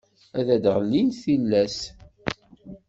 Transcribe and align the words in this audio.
Ad 0.39 0.47
d-ɣellint 0.63 1.19
tillas. 1.23 1.77